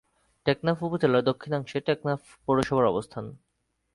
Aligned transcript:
টেকনাফ 0.45 0.77
উপজেলার 0.83 1.23
দক্ষিণাংশে 1.23 1.77
টেকনাফ 1.79 2.21
পৌরসভার 2.45 2.85
অবস্থান। 2.85 3.25